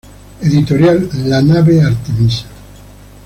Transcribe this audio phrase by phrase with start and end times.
[0.41, 2.45] Editorial La Nave-Artemisa.